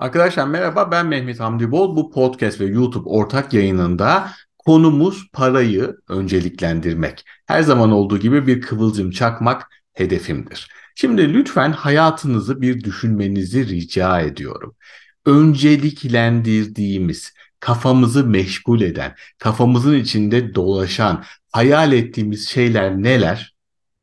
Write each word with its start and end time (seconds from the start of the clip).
Arkadaşlar 0.00 0.46
merhaba 0.46 0.90
ben 0.90 1.06
Mehmet 1.06 1.40
Hamdi 1.40 1.70
Bol. 1.70 1.96
Bu 1.96 2.10
podcast 2.10 2.60
ve 2.60 2.64
YouTube 2.64 3.08
ortak 3.08 3.52
yayınında 3.52 4.30
konumuz 4.58 5.30
parayı 5.32 5.96
önceliklendirmek. 6.08 7.24
Her 7.46 7.62
zaman 7.62 7.92
olduğu 7.92 8.18
gibi 8.18 8.46
bir 8.46 8.60
kıvılcım 8.60 9.10
çakmak 9.10 9.68
hedefimdir. 9.92 10.70
Şimdi 10.94 11.34
lütfen 11.34 11.72
hayatınızı 11.72 12.60
bir 12.60 12.84
düşünmenizi 12.84 13.68
rica 13.68 14.20
ediyorum. 14.20 14.74
Önceliklendirdiğimiz, 15.26 17.32
kafamızı 17.60 18.24
meşgul 18.24 18.80
eden, 18.80 19.14
kafamızın 19.38 19.94
içinde 19.94 20.54
dolaşan, 20.54 21.24
hayal 21.52 21.92
ettiğimiz 21.92 22.48
şeyler 22.48 23.02
neler? 23.02 23.54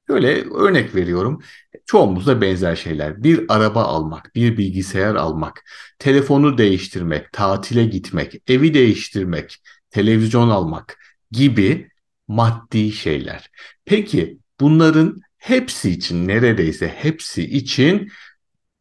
Şöyle 0.07 0.49
örnek 0.49 0.95
veriyorum. 0.95 1.41
Çoğumuzda 1.87 2.41
benzer 2.41 2.75
şeyler. 2.75 3.23
Bir 3.23 3.45
araba 3.49 3.83
almak, 3.83 4.35
bir 4.35 4.57
bilgisayar 4.57 5.15
almak, 5.15 5.63
telefonu 5.99 6.57
değiştirmek, 6.57 7.31
tatile 7.33 7.85
gitmek, 7.85 8.41
evi 8.47 8.73
değiştirmek, 8.73 9.61
televizyon 9.89 10.49
almak 10.49 10.99
gibi 11.31 11.89
maddi 12.27 12.91
şeyler. 12.91 13.49
Peki 13.85 14.39
bunların 14.59 15.21
hepsi 15.37 15.91
için 15.91 16.27
neredeyse 16.27 16.87
hepsi 16.87 17.43
için 17.43 18.11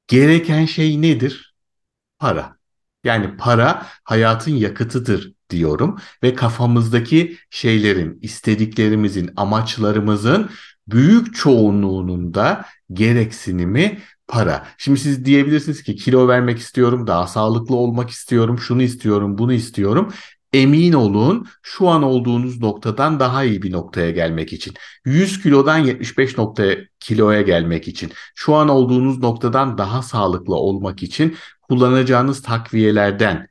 gereken 0.09 0.65
şey 0.65 1.03
nedir? 1.03 1.55
Para. 2.19 2.57
Yani 3.05 3.37
para 3.37 3.87
hayatın 4.05 4.53
yakıtıdır 4.53 5.33
diyorum 5.51 5.99
ve 6.23 6.35
kafamızdaki 6.35 7.39
şeylerin, 7.51 8.19
istediklerimizin, 8.23 9.31
amaçlarımızın 9.37 10.51
büyük 10.89 11.35
çoğunluğunun 11.35 12.35
da 12.35 12.65
gereksinimi 12.93 13.99
para. 14.29 14.67
Şimdi 14.79 15.01
siz 15.01 15.25
diyebilirsiniz 15.25 15.83
ki 15.83 15.97
kilo 15.97 16.29
vermek 16.29 16.59
istiyorum, 16.59 17.07
daha 17.07 17.27
sağlıklı 17.27 17.77
olmak 17.77 18.11
istiyorum, 18.11 18.59
şunu 18.59 18.83
istiyorum, 18.83 19.39
bunu 19.39 19.53
istiyorum. 19.53 20.13
Emin 20.53 20.93
olun 20.93 21.47
şu 21.63 21.89
an 21.89 22.03
olduğunuz 22.03 22.61
noktadan 22.61 23.21
daha 23.21 23.45
iyi 23.45 23.63
bir 23.63 23.73
noktaya 23.73 24.11
gelmek 24.11 24.53
için. 24.53 24.75
100 25.05 25.43
kilodan 25.43 25.79
75 25.79 26.39
nokta 26.39 26.65
kiloya 27.01 27.43
gelmek 27.43 27.89
için. 27.89 28.13
Şu 28.35 28.55
an 28.55 28.69
olduğunuz 28.69 29.19
noktadan 29.19 29.79
daha 29.79 30.03
sağlıklı 30.03 30.55
olmak 30.55 31.03
için 31.03 31.37
kullanacağınız 31.63 32.43
takviyelerden, 32.43 33.49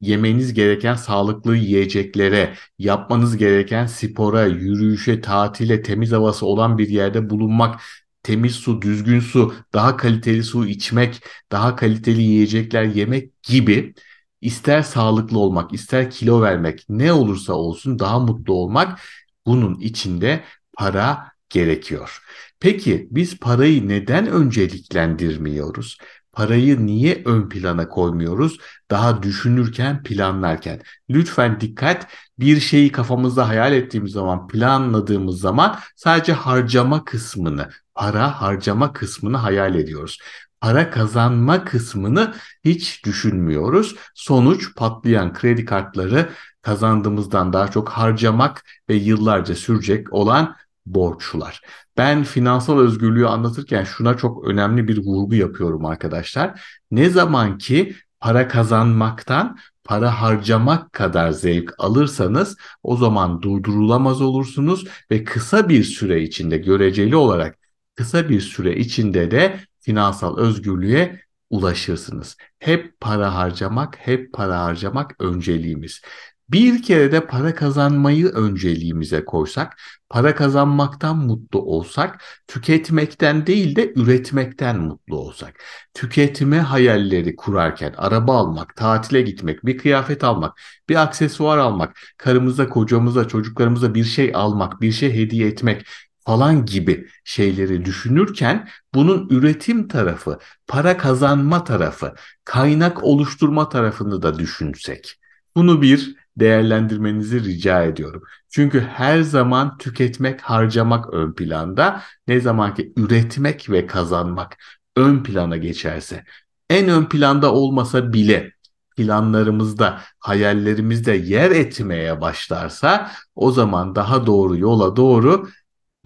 yemeniz 0.00 0.54
gereken 0.54 0.94
sağlıklı 0.94 1.56
yiyeceklere, 1.56 2.54
yapmanız 2.78 3.36
gereken 3.36 3.86
spora, 3.86 4.46
yürüyüşe, 4.46 5.20
tatile, 5.20 5.82
temiz 5.82 6.12
havası 6.12 6.46
olan 6.46 6.78
bir 6.78 6.88
yerde 6.88 7.30
bulunmak, 7.30 7.80
temiz 8.22 8.54
su, 8.54 8.82
düzgün 8.82 9.20
su, 9.20 9.54
daha 9.72 9.96
kaliteli 9.96 10.42
su 10.44 10.66
içmek, 10.66 11.22
daha 11.52 11.76
kaliteli 11.76 12.22
yiyecekler 12.22 12.84
yemek 12.84 13.42
gibi 13.42 13.94
ister 14.40 14.82
sağlıklı 14.82 15.38
olmak, 15.38 15.72
ister 15.72 16.10
kilo 16.10 16.42
vermek, 16.42 16.84
ne 16.88 17.12
olursa 17.12 17.52
olsun 17.52 17.98
daha 17.98 18.18
mutlu 18.18 18.54
olmak 18.54 19.00
bunun 19.46 19.80
içinde 19.80 20.44
para 20.78 21.32
gerekiyor. 21.48 22.22
Peki 22.60 23.08
biz 23.10 23.38
parayı 23.38 23.88
neden 23.88 24.26
önceliklendirmiyoruz? 24.26 25.98
Parayı 26.36 26.86
niye 26.86 27.22
ön 27.24 27.48
plana 27.48 27.88
koymuyoruz? 27.88 28.58
Daha 28.90 29.22
düşünürken, 29.22 30.02
planlarken. 30.02 30.82
Lütfen 31.10 31.60
dikkat. 31.60 32.06
Bir 32.38 32.60
şeyi 32.60 32.92
kafamızda 32.92 33.48
hayal 33.48 33.72
ettiğimiz 33.72 34.12
zaman, 34.12 34.48
planladığımız 34.48 35.40
zaman 35.40 35.78
sadece 35.94 36.32
harcama 36.32 37.04
kısmını, 37.04 37.70
para 37.94 38.40
harcama 38.40 38.92
kısmını 38.92 39.36
hayal 39.36 39.74
ediyoruz. 39.74 40.18
Para 40.60 40.90
kazanma 40.90 41.64
kısmını 41.64 42.34
hiç 42.64 43.04
düşünmüyoruz. 43.04 43.96
Sonuç 44.14 44.74
patlayan 44.74 45.32
kredi 45.32 45.64
kartları 45.64 46.30
kazandığımızdan 46.62 47.52
daha 47.52 47.70
çok 47.70 47.88
harcamak 47.88 48.64
ve 48.88 48.94
yıllarca 48.94 49.54
sürecek 49.54 50.12
olan 50.12 50.56
borçlar. 50.86 51.60
Ben 51.96 52.24
finansal 52.24 52.78
özgürlüğü 52.78 53.26
anlatırken 53.26 53.84
şuna 53.84 54.16
çok 54.16 54.44
önemli 54.44 54.88
bir 54.88 54.98
vurgu 54.98 55.34
yapıyorum 55.34 55.84
arkadaşlar. 55.84 56.60
Ne 56.90 57.10
zaman 57.10 57.58
ki 57.58 57.94
para 58.20 58.48
kazanmaktan 58.48 59.58
para 59.84 60.22
harcamak 60.22 60.92
kadar 60.92 61.30
zevk 61.30 61.74
alırsanız 61.78 62.56
o 62.82 62.96
zaman 62.96 63.42
durdurulamaz 63.42 64.22
olursunuz 64.22 64.86
ve 65.10 65.24
kısa 65.24 65.68
bir 65.68 65.84
süre 65.84 66.22
içinde 66.22 66.58
göreceli 66.58 67.16
olarak 67.16 67.58
kısa 67.94 68.28
bir 68.28 68.40
süre 68.40 68.76
içinde 68.76 69.30
de 69.30 69.60
finansal 69.80 70.38
özgürlüğe 70.38 71.20
ulaşırsınız. 71.50 72.36
Hep 72.58 73.00
para 73.00 73.34
harcamak, 73.34 73.96
hep 73.98 74.32
para 74.32 74.60
harcamak 74.60 75.14
önceliğimiz. 75.20 76.00
Bir 76.48 76.82
kere 76.82 77.12
de 77.12 77.26
para 77.26 77.54
kazanmayı 77.54 78.26
önceliğimize 78.26 79.24
koysak, 79.24 79.76
para 80.10 80.34
kazanmaktan 80.34 81.18
mutlu 81.18 81.62
olsak, 81.62 82.24
tüketmekten 82.48 83.46
değil 83.46 83.76
de 83.76 83.92
üretmekten 83.96 84.78
mutlu 84.80 85.16
olsak. 85.18 85.54
Tüketme 85.94 86.58
hayalleri 86.60 87.36
kurarken 87.36 87.94
araba 87.96 88.36
almak, 88.36 88.76
tatile 88.76 89.22
gitmek, 89.22 89.66
bir 89.66 89.78
kıyafet 89.78 90.24
almak, 90.24 90.60
bir 90.88 91.02
aksesuar 91.02 91.58
almak, 91.58 91.96
karımıza, 92.18 92.68
kocamıza, 92.68 93.28
çocuklarımıza 93.28 93.94
bir 93.94 94.04
şey 94.04 94.32
almak, 94.34 94.80
bir 94.80 94.92
şey 94.92 95.14
hediye 95.14 95.48
etmek, 95.48 95.86
falan 96.26 96.66
gibi 96.66 97.08
şeyleri 97.24 97.84
düşünürken 97.84 98.68
bunun 98.94 99.28
üretim 99.28 99.88
tarafı, 99.88 100.38
para 100.66 100.96
kazanma 100.96 101.64
tarafı, 101.64 102.14
kaynak 102.44 103.04
oluşturma 103.04 103.68
tarafını 103.68 104.22
da 104.22 104.38
düşünsek. 104.38 105.18
Bunu 105.56 105.82
bir 105.82 106.16
değerlendirmenizi 106.36 107.44
rica 107.44 107.82
ediyorum. 107.82 108.22
Çünkü 108.48 108.80
her 108.80 109.20
zaman 109.20 109.78
tüketmek, 109.78 110.40
harcamak 110.40 111.14
ön 111.14 111.32
planda. 111.32 112.02
Ne 112.28 112.40
zaman 112.40 112.74
ki 112.74 112.92
üretmek 112.96 113.70
ve 113.70 113.86
kazanmak 113.86 114.56
ön 114.96 115.22
plana 115.22 115.56
geçerse, 115.56 116.24
en 116.70 116.88
ön 116.88 117.04
planda 117.04 117.52
olmasa 117.52 118.12
bile 118.12 118.52
planlarımızda, 118.96 120.00
hayallerimizde 120.18 121.12
yer 121.12 121.50
etmeye 121.50 122.20
başlarsa 122.20 123.10
o 123.34 123.52
zaman 123.52 123.94
daha 123.94 124.26
doğru 124.26 124.56
yola 124.56 124.96
doğru 124.96 125.48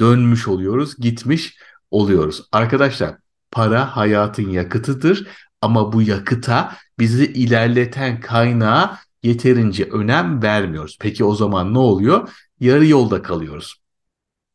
dönmüş 0.00 0.48
oluyoruz, 0.48 0.96
gitmiş 0.96 1.56
oluyoruz. 1.90 2.42
Arkadaşlar 2.52 3.16
para 3.50 3.96
hayatın 3.96 4.50
yakıtıdır 4.50 5.28
ama 5.60 5.92
bu 5.92 6.02
yakıta 6.02 6.76
bizi 6.98 7.24
ilerleten 7.24 8.20
kaynağa 8.20 8.98
yeterince 9.22 9.84
önem 9.84 10.42
vermiyoruz. 10.42 10.96
Peki 11.00 11.24
o 11.24 11.34
zaman 11.34 11.74
ne 11.74 11.78
oluyor? 11.78 12.28
Yarı 12.60 12.86
yolda 12.86 13.22
kalıyoruz. 13.22 13.80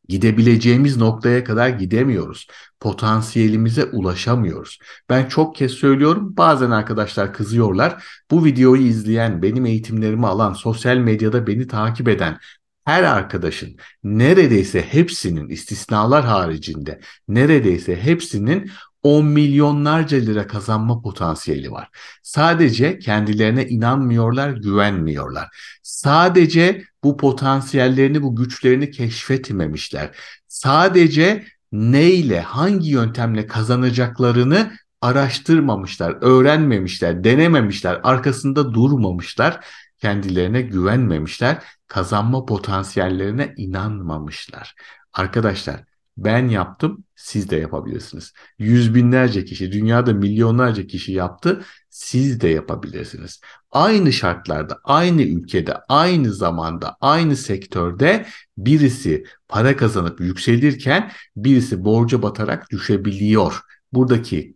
Gidebileceğimiz 0.08 0.98
noktaya 0.98 1.44
kadar 1.44 1.70
gidemiyoruz. 1.70 2.48
Potansiyelimize 2.80 3.86
ulaşamıyoruz. 3.86 4.80
Ben 5.10 5.26
çok 5.26 5.56
kez 5.56 5.72
söylüyorum. 5.72 6.38
Bazen 6.38 6.72
arkadaşlar 6.72 7.34
kızıyorlar. 7.34 8.06
Bu 8.32 8.46
videoyu 8.46 8.82
izleyen, 8.82 9.42
benim 9.42 9.66
eğitimlerimi 9.66 10.28
alan, 10.28 10.54
sosyal 10.54 10.98
medyada 10.98 11.48
beni 11.48 11.68
takip 11.68 12.08
eden 12.08 12.40
her 12.86 13.04
arkadaşın 13.04 13.76
neredeyse 14.04 14.82
hepsinin 14.82 15.50
istisnalar 15.50 16.26
haricinde 16.26 17.00
neredeyse 17.28 17.96
hepsinin 18.04 18.72
10 19.06 19.26
milyonlarca 19.26 20.18
lira 20.18 20.48
kazanma 20.48 21.02
potansiyeli 21.02 21.72
var. 21.72 21.90
Sadece 22.24 23.00
kendilerine 23.00 23.68
inanmıyorlar, 23.68 24.50
güvenmiyorlar. 24.50 25.48
Sadece 25.84 26.84
bu 27.04 27.18
potansiyellerini, 27.18 28.24
bu 28.24 28.36
güçlerini 28.36 28.92
keşfetmemişler. 28.92 30.12
Sadece 30.48 31.46
neyle, 31.72 32.42
hangi 32.42 32.90
yöntemle 32.90 33.48
kazanacaklarını 33.48 34.72
araştırmamışlar, 35.02 36.18
öğrenmemişler, 36.22 37.24
denememişler, 37.24 38.00
arkasında 38.04 38.74
durmamışlar, 38.74 39.66
kendilerine 39.98 40.62
güvenmemişler, 40.62 41.58
kazanma 41.88 42.46
potansiyellerine 42.46 43.54
inanmamışlar. 43.58 44.76
Arkadaşlar 45.14 45.95
ben 46.18 46.48
yaptım, 46.48 47.04
siz 47.16 47.50
de 47.50 47.56
yapabilirsiniz. 47.56 48.34
Yüz 48.60 48.96
binlerce 48.96 49.46
kişi, 49.46 49.72
dünyada 49.72 50.14
milyonlarca 50.14 50.88
kişi 50.88 51.12
yaptı, 51.12 51.64
siz 51.90 52.42
de 52.42 52.48
yapabilirsiniz. 52.48 53.42
Aynı 53.72 54.14
şartlarda, 54.14 54.80
aynı 54.84 55.22
ülkede, 55.22 55.78
aynı 55.90 56.34
zamanda, 56.34 56.98
aynı 57.02 57.36
sektörde 57.36 58.26
birisi 58.58 59.26
para 59.48 59.78
kazanıp 59.78 60.22
yükselirken 60.22 61.12
birisi 61.36 61.86
borca 61.86 62.22
batarak 62.22 62.72
düşebiliyor. 62.72 63.62
Buradaki 63.94 64.56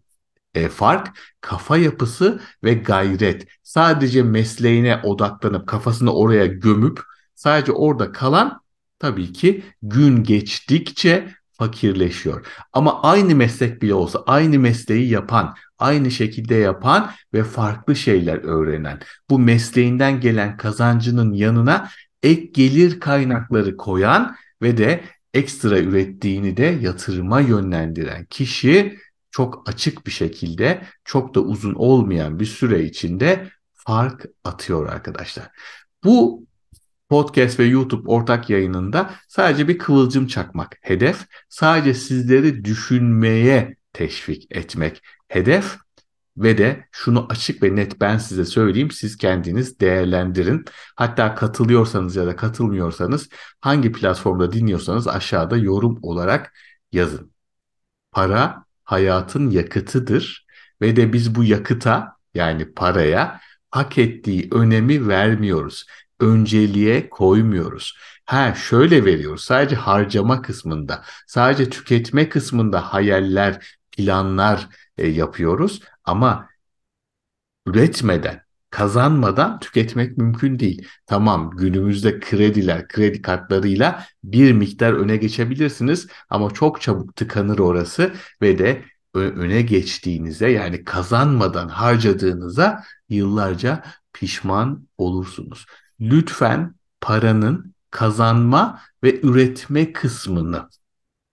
e, 0.54 0.70
fark 0.70 1.18
kafa 1.42 1.78
yapısı 1.78 2.42
ve 2.64 2.74
gayret. 2.74 3.48
Sadece 3.64 4.24
mesleğine 4.24 5.02
odaklanıp 5.04 5.68
kafasını 5.68 6.14
oraya 6.14 6.46
gömüp 6.46 7.02
sadece 7.36 7.72
orada 7.72 8.12
kalan 8.12 8.62
tabii 9.00 9.34
ki 9.34 9.64
gün 9.82 10.24
geçtikçe 10.24 11.39
fakirleşiyor. 11.60 12.46
Ama 12.74 13.02
aynı 13.02 13.36
meslek 13.36 13.82
bile 13.82 13.94
olsa 13.94 14.24
aynı 14.28 14.60
mesleği 14.60 15.10
yapan, 15.10 15.56
aynı 15.80 16.12
şekilde 16.12 16.56
yapan 16.56 17.12
ve 17.34 17.44
farklı 17.44 17.96
şeyler 17.96 18.38
öğrenen, 18.38 19.00
bu 19.30 19.40
mesleğinden 19.40 20.20
gelen 20.20 20.58
kazancının 20.58 21.34
yanına 21.34 21.90
ek 22.24 22.50
gelir 22.54 23.00
kaynakları 23.00 23.78
koyan 23.78 24.36
ve 24.62 24.78
de 24.78 25.04
ekstra 25.34 25.80
ürettiğini 25.80 26.58
de 26.58 26.80
yatırıma 26.82 27.42
yönlendiren 27.42 28.26
kişi 28.26 29.00
çok 29.32 29.70
açık 29.70 30.08
bir 30.08 30.12
şekilde 30.12 30.82
çok 31.06 31.36
da 31.36 31.40
uzun 31.40 31.74
olmayan 31.74 32.40
bir 32.40 32.46
süre 32.46 32.84
içinde 32.84 33.50
fark 33.74 34.26
atıyor 34.44 34.90
arkadaşlar. 34.90 35.48
Bu 36.04 36.49
podcast 37.10 37.60
ve 37.60 37.66
YouTube 37.66 38.10
ortak 38.10 38.50
yayınında 38.50 39.14
sadece 39.28 39.68
bir 39.68 39.78
kıvılcım 39.78 40.28
çakmak 40.28 40.78
hedef. 40.82 41.26
Sadece 41.50 41.94
sizleri 41.94 42.66
düşünmeye 42.66 43.76
teşvik 43.94 44.48
etmek 44.56 45.02
hedef 45.28 45.78
ve 46.38 46.58
de 46.58 46.88
şunu 46.92 47.26
açık 47.30 47.64
ve 47.64 47.76
net 47.76 48.02
ben 48.02 48.18
size 48.18 48.46
söyleyeyim 48.46 48.92
siz 48.92 49.18
kendiniz 49.18 49.80
değerlendirin. 49.80 50.66
Hatta 50.96 51.36
katılıyorsanız 51.36 52.16
ya 52.16 52.26
da 52.26 52.36
katılmıyorsanız 52.36 53.30
hangi 53.62 53.92
platformda 53.92 54.52
dinliyorsanız 54.52 55.08
aşağıda 55.08 55.58
yorum 55.58 56.00
olarak 56.02 56.54
yazın. 56.92 57.32
Para 58.12 58.66
hayatın 58.84 59.50
yakıtıdır 59.50 60.48
ve 60.82 60.96
de 60.96 61.14
biz 61.14 61.36
bu 61.36 61.44
yakıta 61.44 62.18
yani 62.34 62.74
paraya 62.74 63.40
hak 63.72 63.98
ettiği 63.98 64.48
önemi 64.52 65.08
vermiyoruz. 65.08 65.86
Önceliğe 66.20 67.10
koymuyoruz. 67.10 67.98
Ha 68.26 68.56
şöyle 68.56 69.06
veriyoruz. 69.06 69.44
Sadece 69.44 69.76
harcama 69.76 70.42
kısmında, 70.42 71.04
sadece 71.28 71.70
tüketme 71.70 72.30
kısmında 72.30 72.94
hayaller, 72.94 73.78
planlar 73.92 74.70
e, 74.98 75.08
yapıyoruz 75.08 75.82
ama 76.04 76.50
üretmeden, 77.68 78.42
kazanmadan 78.70 79.60
tüketmek 79.60 80.18
mümkün 80.18 80.60
değil. 80.60 80.88
Tamam 81.06 81.52
günümüzde 81.58 82.20
krediler, 82.20 82.88
kredi 82.88 83.22
kartlarıyla 83.22 84.06
bir 84.24 84.52
miktar 84.52 84.94
öne 84.94 85.18
geçebilirsiniz 85.18 86.08
ama 86.30 86.52
çok 86.52 86.82
çabuk 86.82 87.16
tıkanır 87.16 87.60
orası 87.60 88.14
ve 88.42 88.60
de 88.60 88.86
öne 89.14 89.62
geçtiğinize 89.62 90.50
yani 90.52 90.84
kazanmadan 90.84 91.68
harcadığınıza 91.68 92.84
yıllarca 93.10 93.84
pişman 94.14 94.88
olursunuz. 94.98 95.66
Lütfen 96.02 96.76
paranın 97.02 97.76
kazanma 97.92 98.82
ve 99.04 99.22
üretme 99.22 99.94
kısmını 99.94 100.70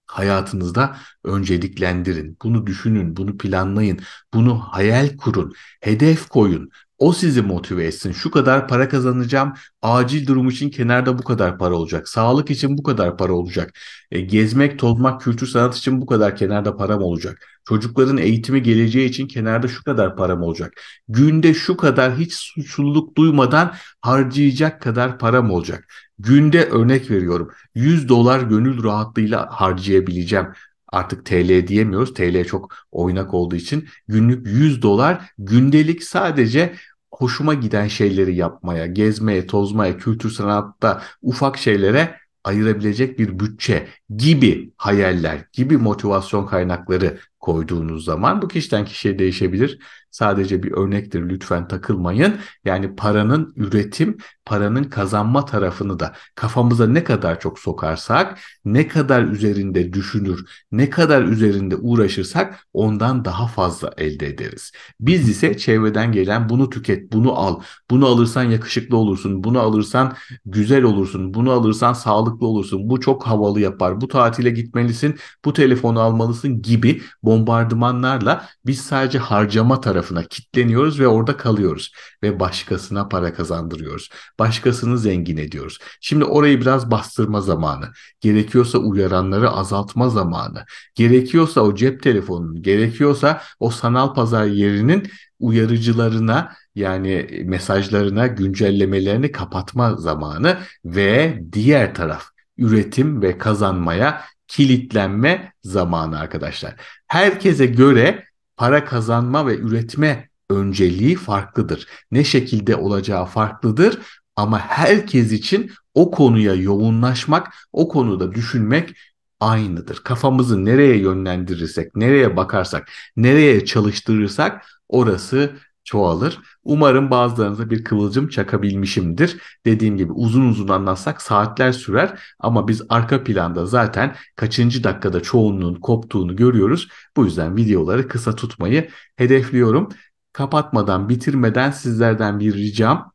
hayatınızda 0.06 0.96
önceliklendirin. 1.24 2.38
Bunu 2.42 2.66
düşünün, 2.66 3.16
bunu 3.16 3.38
planlayın, 3.38 4.00
bunu 4.34 4.58
hayal 4.60 5.16
kurun, 5.16 5.54
hedef 5.80 6.28
koyun. 6.28 6.70
O 6.98 7.12
sizi 7.12 7.42
motive 7.42 7.84
etsin. 7.84 8.12
Şu 8.12 8.30
kadar 8.30 8.68
para 8.68 8.88
kazanacağım. 8.88 9.52
Acil 9.82 10.26
durum 10.26 10.48
için 10.48 10.70
kenarda 10.70 11.18
bu 11.18 11.22
kadar 11.22 11.58
para 11.58 11.74
olacak. 11.74 12.08
Sağlık 12.08 12.50
için 12.50 12.78
bu 12.78 12.82
kadar 12.82 13.16
para 13.16 13.32
olacak. 13.32 13.78
E, 14.10 14.20
gezmek, 14.20 14.78
tozmak, 14.78 15.20
kültür 15.20 15.46
sanat 15.46 15.76
için 15.76 16.00
bu 16.00 16.06
kadar 16.06 16.36
kenarda 16.36 16.76
param 16.76 17.02
olacak. 17.02 17.38
Çocukların 17.68 18.16
eğitimi 18.16 18.62
geleceği 18.62 19.08
için 19.08 19.26
kenarda 19.28 19.68
şu 19.68 19.84
kadar 19.84 20.16
param 20.16 20.42
olacak. 20.42 20.72
Günde 21.08 21.54
şu 21.54 21.76
kadar 21.76 22.18
hiç 22.18 22.32
suçluluk 22.34 23.16
duymadan 23.16 23.74
harcayacak 24.00 24.82
kadar 24.82 25.18
param 25.18 25.50
olacak. 25.50 25.84
Günde 26.18 26.64
örnek 26.64 27.10
veriyorum 27.10 27.50
100 27.74 28.08
dolar 28.08 28.40
gönül 28.40 28.84
rahatlığıyla 28.84 29.48
harcayabileceğim. 29.50 30.46
Artık 30.88 31.26
TL 31.26 31.66
diyemiyoruz. 31.66 32.14
TL 32.14 32.44
çok 32.44 32.74
oynak 32.92 33.34
olduğu 33.34 33.56
için 33.56 33.88
günlük 34.08 34.46
100 34.46 34.82
dolar 34.82 35.32
gündelik 35.38 36.02
sadece 36.04 36.74
hoşuma 37.10 37.54
giden 37.54 37.88
şeyleri 37.88 38.36
yapmaya, 38.36 38.86
gezmeye, 38.86 39.46
tozmaya, 39.46 39.98
kültür 39.98 40.30
sanatta 40.30 41.02
ufak 41.22 41.58
şeylere 41.58 42.16
ayırabilecek 42.44 43.18
bir 43.18 43.38
bütçe 43.38 43.88
gibi 44.16 44.72
hayaller, 44.76 45.44
gibi 45.52 45.76
motivasyon 45.76 46.46
kaynakları 46.46 47.18
koyduğunuz 47.40 48.04
zaman 48.04 48.42
bu 48.42 48.48
kişiden 48.48 48.84
kişiye 48.84 49.18
değişebilir. 49.18 49.78
Sadece 50.10 50.62
bir 50.62 50.72
örnektir 50.72 51.28
lütfen 51.28 51.68
takılmayın. 51.68 52.36
Yani 52.64 52.96
paranın 52.96 53.52
üretim, 53.56 54.16
paranın 54.44 54.84
kazanma 54.84 55.44
tarafını 55.44 56.00
da 56.00 56.14
kafamıza 56.34 56.86
ne 56.86 57.04
kadar 57.04 57.40
çok 57.40 57.58
sokarsak, 57.58 58.38
ne 58.64 58.88
kadar 58.88 59.22
üzerinde 59.22 59.92
düşünür, 59.92 60.44
ne 60.72 60.90
kadar 60.90 61.22
üzerinde 61.22 61.76
uğraşırsak 61.76 62.66
ondan 62.72 63.24
daha 63.24 63.46
fazla 63.46 63.90
elde 63.96 64.26
ederiz. 64.26 64.72
Biz 65.00 65.28
ise 65.28 65.58
çevreden 65.58 66.12
gelen 66.12 66.48
bunu 66.48 66.70
tüket, 66.70 67.12
bunu 67.12 67.32
al, 67.32 67.60
bunu 67.90 68.06
alırsan 68.06 68.42
yakışıklı 68.42 68.96
olursun, 68.96 69.44
bunu 69.44 69.60
alırsan 69.60 70.14
güzel 70.46 70.82
olursun, 70.82 71.34
bunu 71.34 71.50
alırsan 71.50 71.92
sağlıklı 71.92 72.46
olursun, 72.46 72.90
bu 72.90 73.00
çok 73.00 73.26
havalı 73.26 73.60
yapar, 73.60 73.95
bu 74.00 74.08
tatile 74.08 74.50
gitmelisin, 74.50 75.18
bu 75.44 75.52
telefonu 75.52 76.00
almalısın 76.00 76.62
gibi 76.62 77.02
bombardımanlarla 77.22 78.48
biz 78.66 78.80
sadece 78.80 79.18
harcama 79.18 79.80
tarafına 79.80 80.22
kitleniyoruz 80.24 81.00
ve 81.00 81.08
orada 81.08 81.36
kalıyoruz 81.36 81.92
ve 82.22 82.40
başkasına 82.40 83.08
para 83.08 83.34
kazandırıyoruz. 83.34 84.08
Başkasını 84.38 84.98
zengin 84.98 85.36
ediyoruz. 85.36 85.78
Şimdi 86.00 86.24
orayı 86.24 86.60
biraz 86.60 86.90
bastırma 86.90 87.40
zamanı. 87.40 87.88
Gerekiyorsa 88.20 88.78
uyaranları 88.78 89.50
azaltma 89.50 90.08
zamanı. 90.08 90.64
Gerekiyorsa 90.94 91.60
o 91.60 91.74
cep 91.74 92.02
telefonunun, 92.02 92.62
gerekiyorsa 92.62 93.42
o 93.60 93.70
sanal 93.70 94.14
pazar 94.14 94.44
yerinin 94.44 95.10
uyarıcılarına 95.40 96.52
yani 96.74 97.42
mesajlarına 97.44 98.26
güncellemelerini 98.26 99.32
kapatma 99.32 99.96
zamanı 99.96 100.58
ve 100.84 101.42
diğer 101.52 101.94
taraf 101.94 102.35
üretim 102.58 103.22
ve 103.22 103.38
kazanmaya 103.38 104.24
kilitlenme 104.48 105.52
zamanı 105.62 106.18
arkadaşlar. 106.18 106.74
Herkese 107.06 107.66
göre 107.66 108.24
para 108.56 108.84
kazanma 108.84 109.46
ve 109.46 109.58
üretme 109.58 110.28
önceliği 110.50 111.16
farklıdır. 111.16 111.86
Ne 112.10 112.24
şekilde 112.24 112.76
olacağı 112.76 113.26
farklıdır 113.26 113.98
ama 114.36 114.58
herkes 114.58 115.32
için 115.32 115.70
o 115.94 116.10
konuya 116.10 116.54
yoğunlaşmak, 116.54 117.54
o 117.72 117.88
konuda 117.88 118.34
düşünmek 118.34 118.96
aynıdır. 119.40 119.96
Kafamızı 119.96 120.64
nereye 120.64 120.96
yönlendirirsek, 120.96 121.96
nereye 121.96 122.36
bakarsak, 122.36 122.90
nereye 123.16 123.64
çalıştırırsak 123.64 124.66
orası 124.88 125.52
çoğalır. 125.86 126.38
Umarım 126.64 127.10
bazılarınıza 127.10 127.70
bir 127.70 127.84
kıvılcım 127.84 128.28
çakabilmişimdir. 128.28 129.38
Dediğim 129.66 129.96
gibi 129.96 130.12
uzun 130.12 130.48
uzun 130.48 130.68
anlatsak 130.68 131.22
saatler 131.22 131.72
sürer 131.72 132.18
ama 132.38 132.68
biz 132.68 132.82
arka 132.88 133.24
planda 133.24 133.66
zaten 133.66 134.16
kaçıncı 134.36 134.84
dakikada 134.84 135.22
çoğunluğun 135.22 135.74
koptuğunu 135.74 136.36
görüyoruz. 136.36 136.88
Bu 137.16 137.24
yüzden 137.24 137.56
videoları 137.56 138.08
kısa 138.08 138.34
tutmayı 138.34 138.90
hedefliyorum. 139.16 139.88
Kapatmadan, 140.32 141.08
bitirmeden 141.08 141.70
sizlerden 141.70 142.40
bir 142.40 142.54
ricam 142.54 143.12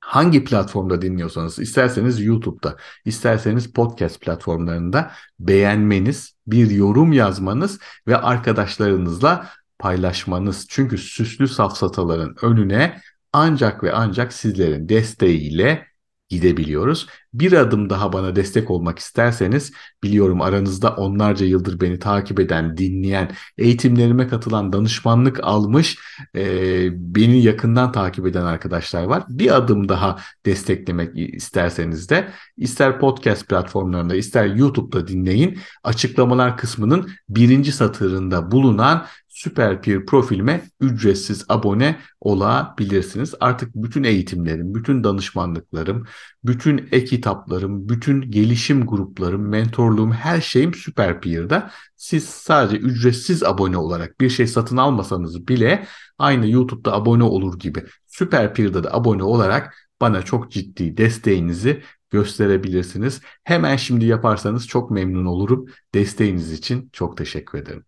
hangi 0.00 0.44
platformda 0.44 1.02
dinliyorsanız 1.02 1.58
isterseniz 1.58 2.20
YouTube'da 2.20 2.76
isterseniz 3.04 3.72
podcast 3.72 4.20
platformlarında 4.20 5.10
beğenmeniz, 5.38 6.34
bir 6.46 6.70
yorum 6.70 7.12
yazmanız 7.12 7.78
ve 8.06 8.16
arkadaşlarınızla 8.16 9.48
paylaşmanız. 9.78 10.66
Çünkü 10.68 10.98
süslü 10.98 11.48
safsataların 11.48 12.34
önüne 12.42 13.00
ancak 13.32 13.82
ve 13.82 13.92
ancak 13.92 14.32
sizlerin 14.32 14.88
desteğiyle 14.88 15.86
gidebiliyoruz. 16.28 17.06
Bir 17.34 17.52
adım 17.52 17.90
daha 17.90 18.12
bana 18.12 18.36
destek 18.36 18.70
olmak 18.70 18.98
isterseniz 18.98 19.72
biliyorum 20.02 20.40
aranızda 20.40 20.96
onlarca 20.96 21.46
yıldır 21.46 21.80
beni 21.80 21.98
takip 21.98 22.40
eden, 22.40 22.76
dinleyen, 22.76 23.30
eğitimlerime 23.58 24.28
katılan, 24.28 24.72
danışmanlık 24.72 25.40
almış, 25.44 25.98
e, 26.36 26.88
beni 27.14 27.42
yakından 27.42 27.92
takip 27.92 28.26
eden 28.26 28.44
arkadaşlar 28.44 29.04
var. 29.04 29.24
Bir 29.28 29.56
adım 29.56 29.88
daha 29.88 30.18
desteklemek 30.46 31.34
isterseniz 31.34 32.10
de 32.10 32.28
ister 32.56 33.00
podcast 33.00 33.48
platformlarında 33.48 34.14
ister 34.14 34.46
YouTube'da 34.46 35.08
dinleyin. 35.08 35.58
Açıklamalar 35.84 36.56
kısmının 36.56 37.10
birinci 37.28 37.72
satırında 37.72 38.50
bulunan 38.50 39.06
Süper 39.34 39.82
profilime 40.06 40.62
ücretsiz 40.80 41.44
abone 41.48 42.00
olabilirsiniz. 42.20 43.34
Artık 43.40 43.74
bütün 43.74 44.04
eğitimlerim, 44.04 44.74
bütün 44.74 45.04
danışmanlıklarım, 45.04 46.06
bütün 46.44 46.88
e-kitaplarım, 46.92 47.88
bütün 47.88 48.30
gelişim 48.30 48.86
gruplarım, 48.86 49.48
mentorluğum, 49.48 50.12
her 50.12 50.40
şeyim 50.40 50.74
Süper. 50.74 51.70
Siz 51.96 52.24
sadece 52.24 52.76
ücretsiz 52.76 53.42
abone 53.42 53.76
olarak 53.76 54.20
bir 54.20 54.30
şey 54.30 54.46
satın 54.46 54.76
almasanız 54.76 55.48
bile 55.48 55.86
aynı 56.18 56.48
YouTube'da 56.50 56.92
abone 56.92 57.22
olur 57.24 57.58
gibi 57.58 57.84
Süper 58.06 58.54
da 58.84 58.94
abone 58.94 59.22
olarak 59.22 59.74
bana 60.00 60.22
çok 60.22 60.50
ciddi 60.50 60.96
desteğinizi 60.96 61.82
gösterebilirsiniz. 62.10 63.20
Hemen 63.44 63.76
şimdi 63.76 64.04
yaparsanız 64.06 64.68
çok 64.68 64.90
memnun 64.90 65.26
olurum. 65.26 65.66
Desteğiniz 65.94 66.52
için 66.52 66.90
çok 66.92 67.16
teşekkür 67.16 67.58
ederim. 67.58 67.84